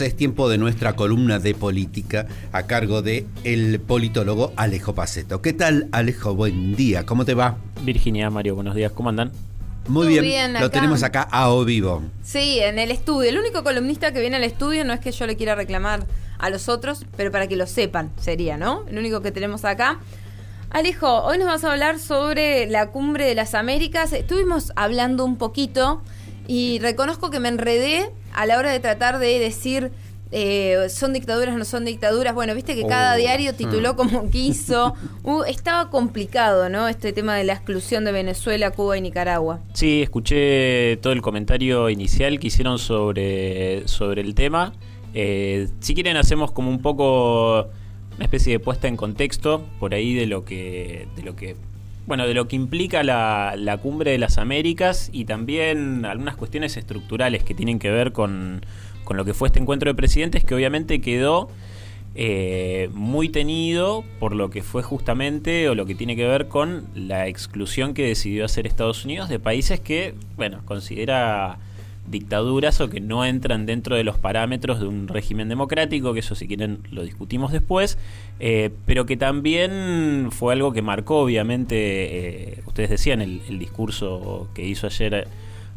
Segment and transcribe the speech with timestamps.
[0.00, 5.42] Es tiempo de nuestra columna de política a cargo de el politólogo Alejo Paceto.
[5.42, 6.36] ¿Qué tal, Alejo?
[6.36, 7.56] Buen día, ¿cómo te va?
[7.82, 9.32] Virginia, Mario, buenos días, ¿cómo andan?
[9.88, 12.04] Muy bien, bien, lo tenemos acá a o vivo.
[12.22, 13.28] Sí, en el estudio.
[13.28, 16.06] El único columnista que viene al estudio no es que yo le quiera reclamar
[16.38, 18.84] a los otros, pero para que lo sepan sería, ¿no?
[18.86, 19.98] El único que tenemos acá.
[20.70, 24.12] Alejo, hoy nos vas a hablar sobre la cumbre de las Américas.
[24.12, 26.02] Estuvimos hablando un poquito
[26.48, 29.92] y reconozco que me enredé a la hora de tratar de decir
[30.30, 32.34] eh, son dictaduras, no son dictaduras.
[32.34, 33.96] Bueno, viste que cada Oh, diario tituló mm.
[33.96, 34.94] como quiso.
[35.24, 36.88] Uh, estaba complicado, ¿no?
[36.88, 39.60] Este tema de la exclusión de Venezuela, Cuba y Nicaragua.
[39.74, 44.72] Sí, escuché todo el comentario inicial que hicieron sobre, sobre el tema.
[45.12, 47.68] Eh, si quieren hacemos como un poco
[48.16, 51.56] una especie de puesta en contexto por ahí de lo que, de lo que
[52.08, 56.76] bueno, de lo que implica la, la cumbre de las Américas y también algunas cuestiones
[56.78, 58.64] estructurales que tienen que ver con,
[59.04, 61.50] con lo que fue este encuentro de presidentes que obviamente quedó
[62.14, 66.88] eh, muy tenido por lo que fue justamente o lo que tiene que ver con
[66.94, 71.58] la exclusión que decidió hacer Estados Unidos de países que, bueno, considera
[72.10, 76.34] dictaduras o que no entran dentro de los parámetros de un régimen democrático, que eso
[76.34, 77.98] si quieren lo discutimos después,
[78.40, 84.66] eh, pero que también fue algo que marcó obviamente, eh, ustedes decían el, discurso que
[84.66, 85.28] hizo ayer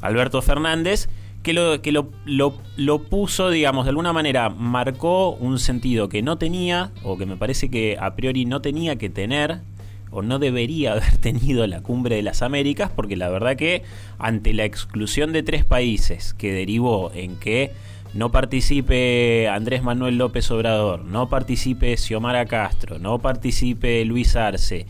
[0.02, 1.10] Alberto Fernández,
[1.44, 2.10] que, lo, que lo,
[2.78, 7.38] lo puso, digamos, de alguna manera marcó un sentido que no tenía, o que me
[7.38, 9.62] parece que a priori no tenía que tener,
[10.12, 13.84] o no debería haber tenido la cumbre de las Américas, porque la verdad que
[14.20, 17.72] ante la exclusión de tres países que derivó en que
[18.14, 24.86] no participe Andrés Manuel López Obrador, no participe Xiomara Castro, no participe Luis Arce,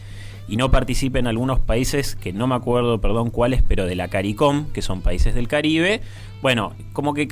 [0.52, 4.66] y no participen algunos países que no me acuerdo, perdón, cuáles, pero de la CARICOM,
[4.74, 6.02] que son países del Caribe.
[6.42, 7.30] Bueno, como que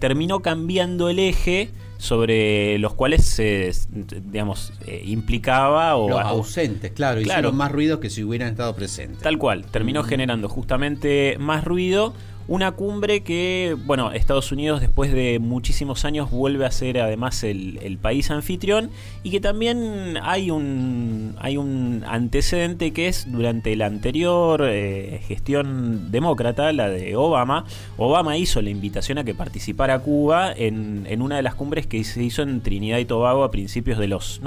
[0.00, 7.20] terminó cambiando el eje sobre los cuales se, digamos, eh, implicaba o Los ausentes, claro,
[7.20, 7.38] Claro.
[7.40, 9.20] hicieron más ruido que si hubieran estado presentes.
[9.20, 12.14] Tal cual, terminó generando justamente más ruido.
[12.50, 17.96] Una cumbre que, bueno, Estados Unidos después de muchísimos años vuelve a ser además el,
[18.02, 18.90] país anfitrión
[19.22, 26.10] y que también hay un, hay un antecedente que es durante la anterior eh, gestión
[26.10, 27.66] demócrata, la de Obama,
[27.96, 32.02] Obama hizo la invitación a que participara Cuba en, en una de las cumbres que
[32.02, 34.40] se hizo en Trinidad y Tobago a principios de los...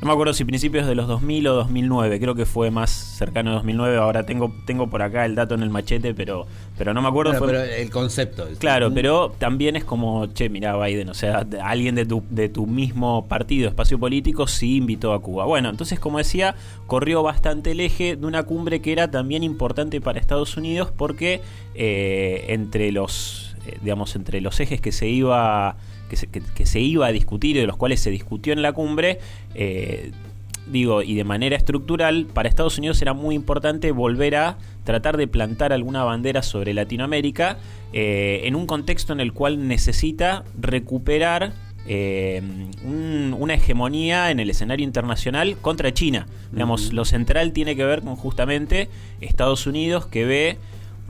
[0.00, 3.50] no me acuerdo si principios de los 2000 o 2009, creo que fue más cercano
[3.50, 6.46] a 2009, ahora tengo tengo por acá el dato en el machete, pero
[6.78, 7.32] pero no me acuerdo.
[7.32, 8.46] Bueno, fue- pero el concepto.
[8.48, 12.48] es- Claro, pero también es como, che, mira Biden, o sea, alguien de tu, de
[12.48, 15.44] tu mismo partido, espacio político, sí invitó a Cuba.
[15.44, 16.54] Bueno, entonces, como decía,
[16.86, 21.42] corrió bastante el eje de una cumbre que era también importante para Estados Unidos porque
[21.74, 25.76] eh, entre los, eh, digamos, entre los ejes que se iba
[26.10, 28.60] que se, que- que se iba a discutir y de los cuales se discutió en
[28.60, 29.18] la cumbre,
[29.54, 30.10] eh,
[30.70, 35.26] digo, y de manera estructural, para Estados Unidos era muy importante volver a tratar de
[35.26, 37.56] plantar alguna bandera sobre Latinoamérica
[37.92, 41.52] eh, en un contexto en el cual necesita recuperar
[41.86, 42.42] eh,
[42.84, 46.26] un- una hegemonía en el escenario internacional contra China.
[46.52, 48.88] Digamos, lo central tiene que ver con justamente
[49.22, 50.58] Estados Unidos que ve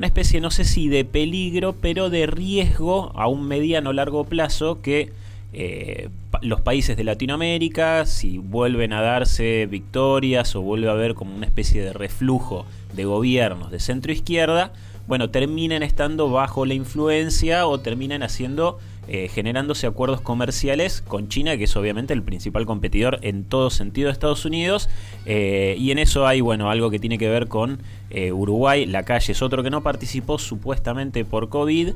[0.01, 4.81] una especie, no sé si de peligro, pero de riesgo a un mediano largo plazo
[4.81, 5.13] que
[5.53, 6.09] eh,
[6.41, 11.45] los países de Latinoamérica, si vuelven a darse victorias o vuelve a haber como una
[11.45, 14.73] especie de reflujo de gobiernos de centro izquierda,
[15.07, 18.79] bueno, terminen estando bajo la influencia o terminan haciendo,
[19.13, 24.07] eh, generándose acuerdos comerciales con China, que es obviamente el principal competidor en todo sentido
[24.07, 24.89] de Estados Unidos.
[25.27, 28.87] eh, y en eso hay, bueno, algo que tiene que ver con eh, Uruguay.
[28.87, 31.91] La calle es otro que no participó supuestamente por COVID,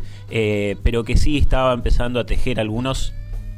[0.83, 3.15] pero que sí estaba empezando a tejer algunos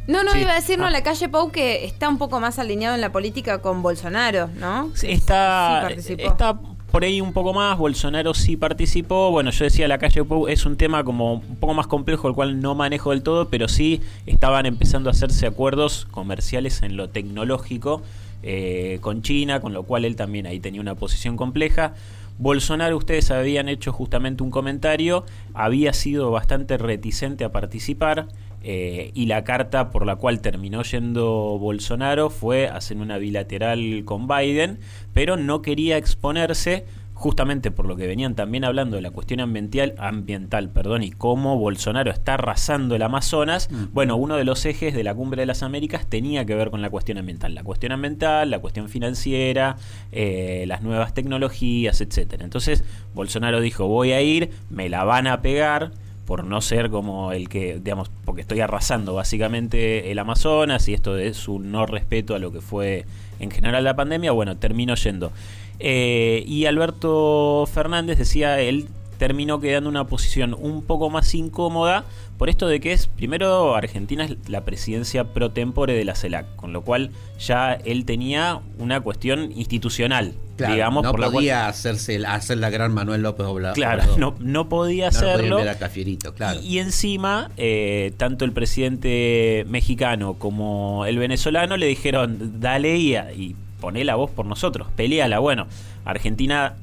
[0.07, 0.39] No, no, Sí.
[0.41, 0.91] iba a decir, no, Ah.
[0.91, 4.91] la calle Pau que está un poco más alineado en la política con Bolsonaro, ¿no?
[4.95, 6.29] Sí, Sí está, participó.
[6.29, 6.61] está
[6.97, 7.77] por ahí un poco más.
[7.77, 9.31] Bolsonaro sí participó.
[9.31, 12.33] Bueno, yo decía la calle Pou es un tema como un poco más complejo, el
[12.33, 17.11] cual no manejo del todo, pero sí estaban empezando a hacerse acuerdos comerciales en lo
[17.11, 18.01] tecnológico
[18.43, 21.93] eh, con China, con lo cual él también ahí tenía una posición compleja.
[22.39, 28.29] Bolsonaro, ustedes habían hecho justamente un comentario, había sido bastante reticente a participar.
[28.63, 34.27] Eh, y la carta por la cual terminó yendo Bolsonaro fue hacer una bilateral con
[34.27, 34.79] Biden,
[35.13, 39.95] pero no quería exponerse justamente por lo que venían también hablando de la cuestión ambiental,
[39.97, 43.85] ambiental perdón, y cómo Bolsonaro está arrasando el Amazonas, Mm.
[43.95, 46.83] bueno, uno de los ejes de la Cumbre de las Américas tenía que ver con
[46.83, 47.55] la cuestión ambiental.
[47.55, 49.77] La cuestión ambiental, la cuestión financiera,
[50.13, 52.45] eh, las nuevas tecnologías, etcétera.
[52.45, 55.93] Entonces, Bolsonaro dijo, voy a ir, me la van a pegar,
[56.27, 61.17] por no ser como el que, digamos, porque estoy arrasando básicamente el Amazonas y esto
[61.17, 63.07] es un no respeto a lo que fue
[63.39, 65.33] en general la pandemia, bueno, termino yendo.
[65.79, 68.89] Eh, y Alberto Fernández decía, él
[69.19, 72.05] terminó quedando una posición un poco más incómoda
[72.39, 76.55] por esto de que es, primero, Argentina es la presidencia pro tempore de la CELAC,
[76.57, 81.05] con lo cual ya él tenía una cuestión institucional, digamos.
[81.05, 83.75] No por podía cual, hacerse, hacer la gran Manuel López Obrador.
[83.75, 85.57] Claro, no, no podía no hacerlo.
[85.59, 86.61] Podía Cafierito, claro.
[86.63, 93.17] y, y, encima, eh, tanto el presidente mexicano como el venezolano le dijeron, dale y,
[93.17, 95.39] y poné la voz por nosotros, peleala.
[95.39, 95.67] Bueno,
[96.05, 96.75] Argentina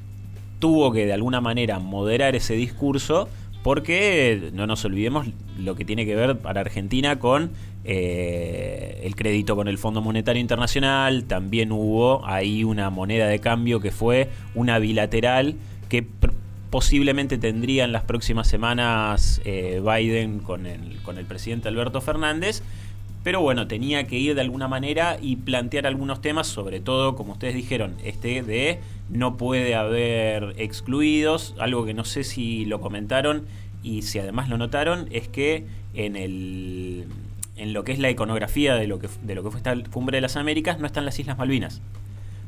[0.58, 3.28] tuvo que de alguna manera moderar ese discurso
[3.64, 5.26] porque no nos olvidemos
[5.58, 7.52] lo que tiene que ver para Argentina con
[7.84, 13.80] eh, el crédito con el Fondo Monetario Internacional, también hubo ahí una moneda de cambio
[13.80, 15.56] que fue una bilateral
[15.88, 16.06] que
[16.68, 22.62] posiblemente tendría en las próximas semanas eh, Biden con el, con el presidente Alberto Fernández,
[23.24, 27.32] pero bueno, tenía que ir de alguna manera y plantear algunos temas, sobre todo, como
[27.32, 33.46] ustedes dijeron, este de no puede haber excluidos, algo que no sé si lo comentaron
[33.82, 37.06] y si además lo notaron, es que en el
[37.56, 40.18] en lo que es la iconografía de lo que de lo que fue esta cumbre
[40.18, 41.80] de las Américas no están las Islas Malvinas.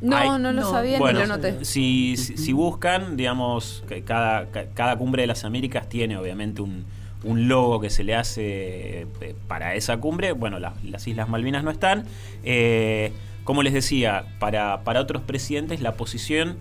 [0.02, 0.70] No, Hay, no lo no.
[0.70, 1.64] sabía bueno, ni lo noté.
[1.64, 6.84] Si, si, si buscan, digamos, cada, cada cumbre de las Américas tiene obviamente un,
[7.26, 9.06] un logo que se le hace
[9.48, 10.32] para esa cumbre.
[10.32, 12.04] Bueno, la, las Islas Malvinas no están.
[12.44, 13.12] Eh,
[13.44, 16.56] como les decía, para, para otros presidentes la posición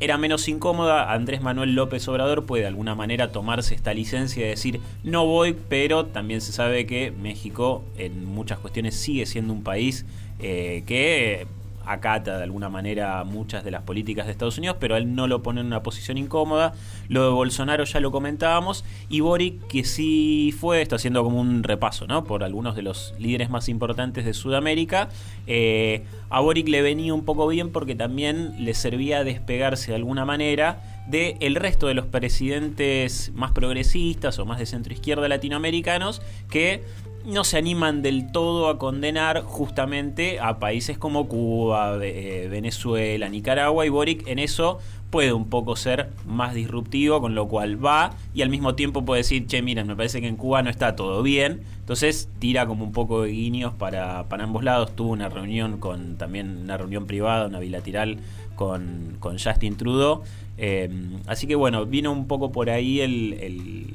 [0.00, 1.12] era menos incómoda.
[1.12, 5.56] Andrés Manuel López Obrador puede de alguna manera tomarse esta licencia y decir no voy,
[5.68, 10.06] pero también se sabe que México en muchas cuestiones sigue siendo un país
[10.38, 11.46] eh, que
[11.86, 15.42] acata de alguna manera muchas de las políticas de Estados Unidos, pero él no lo
[15.42, 16.74] pone en una posición incómoda.
[17.08, 18.84] Lo de Bolsonaro ya lo comentábamos.
[19.08, 22.24] Y Boric, que sí fue, está haciendo como un repaso, ¿no?
[22.24, 25.08] Por algunos de los líderes más importantes de Sudamérica.
[25.46, 30.24] Eh, a Boric le venía un poco bien porque también le servía despegarse de alguna
[30.24, 36.22] manera de el resto de los presidentes más progresistas o más de centro izquierda latinoamericanos
[36.50, 36.82] que
[37.24, 43.86] no se animan del todo a condenar justamente a países como Cuba, eh, Venezuela, Nicaragua
[43.86, 44.78] y Boric en eso
[45.10, 49.20] puede un poco ser más disruptivo, con lo cual va y al mismo tiempo puede
[49.20, 52.84] decir, che, miren, me parece que en Cuba no está todo bien, entonces tira como
[52.84, 57.06] un poco de guiños para, para ambos lados, tuvo una reunión con también una reunión
[57.06, 58.18] privada, una bilateral
[58.56, 60.22] con, con Justin Trudeau,
[60.56, 60.90] eh,
[61.26, 63.94] así que bueno, vino un poco por ahí el,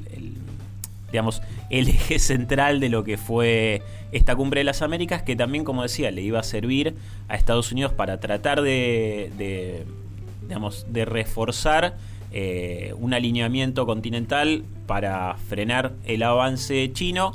[1.12, 5.64] digamos, el eje central de lo que fue esta cumbre de las Américas, que también,
[5.64, 6.96] como decía, le iba a servir
[7.28, 9.86] a Estados Unidos para tratar de, de
[10.42, 11.96] digamos, de reforzar
[12.32, 17.34] eh, un alineamiento continental para frenar el avance chino.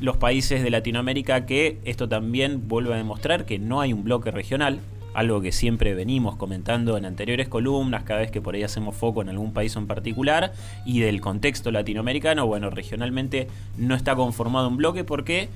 [0.00, 4.30] Los países de Latinoamérica que esto también vuelve a demostrar que no hay un bloque
[4.30, 4.80] regional,
[5.14, 9.22] algo que siempre venimos comentando en anteriores columnas, cada vez que por ahí hacemos foco
[9.22, 10.52] en algún país en particular,
[10.84, 15.48] y del contexto latinoamericano, bueno, regionalmente no está conformado un bloque porque...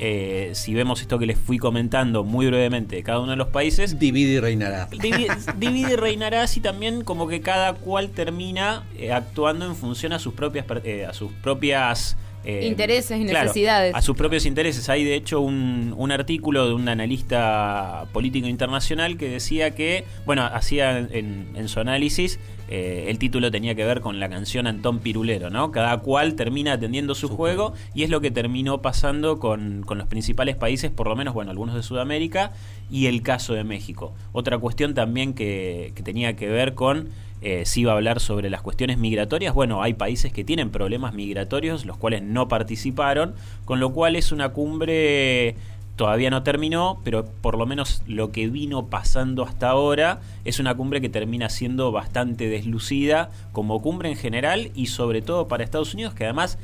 [0.00, 3.48] Eh, si vemos esto que les fui comentando muy brevemente de cada uno de los
[3.48, 3.98] países.
[3.98, 4.86] Divide y reinará.
[4.86, 5.26] Divide,
[5.58, 10.20] divide y reinará así también como que cada cual termina eh, actuando en función a
[10.20, 13.94] sus propias, eh, a sus propias eh, intereses y claro, necesidades.
[13.94, 14.88] A sus propios intereses.
[14.88, 20.44] Hay de hecho un, un, artículo de un analista político internacional que decía que, bueno,
[20.44, 22.38] hacía en, en su análisis,
[22.70, 25.70] eh, el título tenía que ver con la canción Antón Pirulero, ¿no?
[25.70, 29.82] Cada cual termina atendiendo su, su juego, juego y es lo que terminó pasando con,
[29.84, 32.52] con los principales países, por lo menos, bueno, algunos de Sudamérica
[32.90, 34.12] y el caso de México.
[34.32, 37.08] Otra cuestión también que, que tenía que ver con
[37.40, 41.14] eh, si iba a hablar sobre las cuestiones migratorias, bueno, hay países que tienen problemas
[41.14, 45.56] migratorios, los cuales no participaron, con lo cual es una cumbre
[45.98, 50.76] todavía no terminó, pero por lo menos lo que vino pasando hasta ahora es una
[50.76, 55.94] cumbre que termina siendo bastante deslucida como cumbre en general y sobre todo para Estados
[55.94, 56.56] Unidos, que además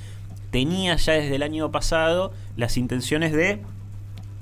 [0.53, 3.61] tenía ya desde el año pasado las intenciones de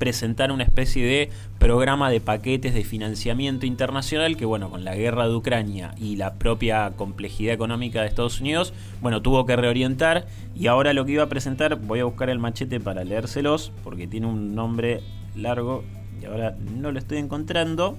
[0.03, 1.31] presentar una especie de
[1.61, 6.35] programa de paquetes de financiamiento internacional que, bueno, con la guerra de Ucrania y la
[6.35, 11.23] propia complejidad económica de Estados Unidos, bueno, tuvo que reorientar y ahora lo que iba
[11.23, 15.03] a presentar, voy a buscar el machete para leérselos porque tiene un nombre
[15.37, 15.85] largo
[16.21, 17.97] y ahora no lo estoy encontrando.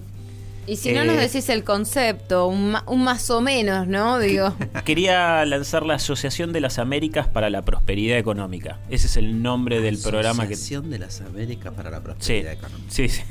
[0.66, 4.20] Y si no eh, nos decís el concepto, un, un, más o menos, ¿no?
[4.20, 4.54] Digo.
[4.86, 8.80] Quería lanzar la Asociación de las Américas para la Prosperidad Económica.
[8.90, 10.54] Ese es el nombre del Asociación programa que.
[10.54, 12.92] Asociación de las Américas para la Prosperidad sí, Económica.
[12.92, 13.22] Sí, sí.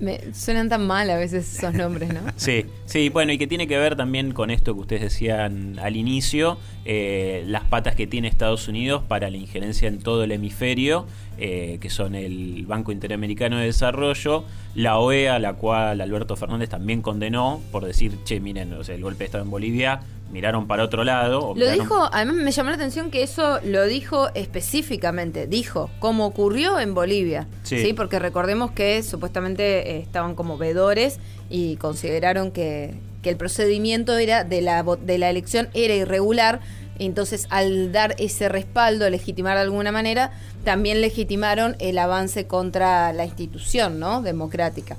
[0.00, 2.20] Me suenan tan mal a veces esos nombres, ¿no?
[2.36, 5.94] Sí, sí, bueno, y que tiene que ver también con esto que ustedes decían al
[5.94, 11.06] inicio, eh, las patas que tiene Estados Unidos para la injerencia en todo el hemisferio,
[11.38, 17.02] eh, que son el Banco Interamericano de Desarrollo, la OEA, la cual Alberto Fernández también
[17.02, 20.84] condenó por decir, che, miren, o sea, el golpe de Estado en Bolivia miraron para
[20.84, 21.54] otro lado.
[21.56, 26.78] Lo dijo, además me llamó la atención que eso lo dijo específicamente, dijo cómo ocurrió
[26.78, 31.18] en Bolivia, sí, porque recordemos que supuestamente eh, estaban como vedores
[31.48, 36.60] y consideraron que, que el procedimiento era de la, de la elección era irregular.
[36.98, 40.32] Entonces, al dar ese respaldo, legitimar de alguna manera,
[40.64, 44.20] también legitimaron el avance contra la institución, ¿no?
[44.20, 44.98] Democrática.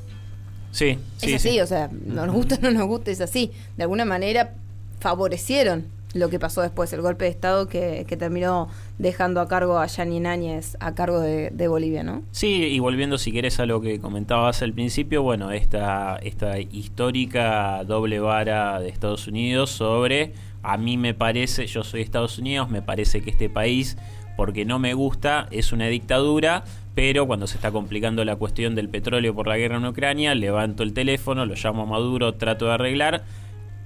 [0.71, 1.33] Sí, sí.
[1.33, 3.51] Es así, o sea, nos gusta o no nos gusta, es así.
[3.77, 4.55] De alguna manera
[5.01, 9.87] favorecieron lo que pasó después, el golpe de Estado que, terminó dejando a cargo a
[9.87, 12.23] Yanin Áñez a cargo de, Bolivia, ¿no?
[12.31, 17.83] Sí, y volviendo si querés a lo que comentabas al principio, bueno, esta, esta histórica
[17.85, 22.81] doble vara de Estados Unidos sobre, a mí me parece, yo soy Estados Unidos, me
[22.81, 23.97] parece que este país,
[24.35, 28.89] porque no me gusta, es una dictadura, pero cuando se está complicando la cuestión del
[28.89, 32.73] petróleo por la guerra en Ucrania, levanto el teléfono, lo llamo a Maduro, trato de
[32.73, 33.23] arreglar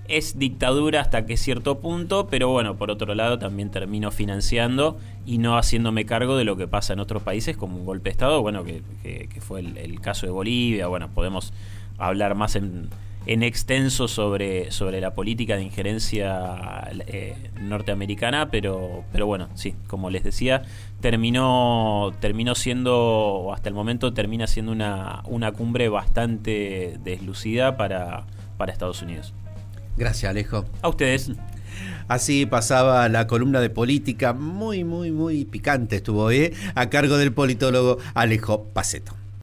[0.08, 5.38] es dictadura hasta que cierto punto, pero bueno, por otro lado también termino financiando y
[5.38, 8.42] no haciéndome cargo de lo que pasa en otros países como un golpe de Estado,
[8.42, 8.82] bueno, que,
[9.40, 11.54] fue el, caso de Bolivia, bueno, podemos
[11.98, 12.90] hablar más en,
[13.26, 20.10] en extenso sobre, sobre la política de injerencia eh, norteamericana, pero, pero bueno, sí, como
[20.10, 20.64] les decía,
[21.02, 28.26] terminó, terminó siendo, o hasta el momento termina siendo una, una cumbre bastante deslucida para,
[28.58, 29.34] para Estados Unidos.
[29.98, 30.66] Gracias, Alejo.
[30.82, 31.32] A ustedes.
[32.08, 36.54] Así pasaba la columna de política, muy, muy, muy picante estuvo, ¿eh?
[36.76, 39.16] A cargo del politólogo Alejo Paceto.